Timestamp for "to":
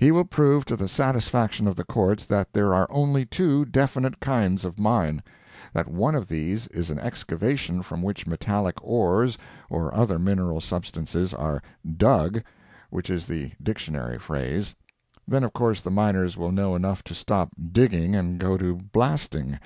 0.64-0.74, 17.04-17.14, 18.58-18.74